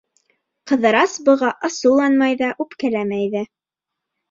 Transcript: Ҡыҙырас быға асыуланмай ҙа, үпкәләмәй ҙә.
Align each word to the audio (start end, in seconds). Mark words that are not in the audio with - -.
Ҡыҙырас 0.71 1.17
быға 1.27 1.51
асыуланмай 1.69 2.41
ҙа, 2.41 2.51
үпкәләмәй 2.67 3.31
ҙә. 3.39 3.47